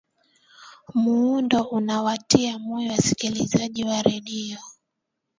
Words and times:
muundo 0.95 1.63
unawatia 1.63 2.59
moyo 2.59 2.91
wasikilizaji 2.91 3.83
wa 3.83 4.01
redio 4.01 4.57